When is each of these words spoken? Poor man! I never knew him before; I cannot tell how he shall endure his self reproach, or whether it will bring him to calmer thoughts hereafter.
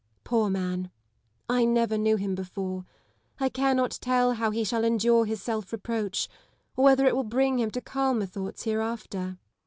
Poor 0.23 0.49
man! 0.49 0.89
I 1.47 1.63
never 1.63 1.95
knew 1.95 2.15
him 2.15 2.33
before; 2.33 2.85
I 3.39 3.49
cannot 3.49 3.99
tell 4.01 4.33
how 4.33 4.49
he 4.49 4.63
shall 4.63 4.83
endure 4.83 5.25
his 5.25 5.43
self 5.43 5.71
reproach, 5.71 6.27
or 6.75 6.85
whether 6.85 7.05
it 7.05 7.15
will 7.15 7.23
bring 7.23 7.59
him 7.59 7.69
to 7.69 7.81
calmer 7.81 8.25
thoughts 8.25 8.63
hereafter. 8.63 9.37